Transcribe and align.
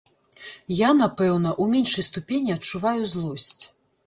Я, 0.75 0.87
напэўна, 1.01 1.51
у 1.67 1.67
меншай 1.75 2.07
ступені 2.09 2.57
адчуваю 2.57 2.97
злосць. 3.15 3.61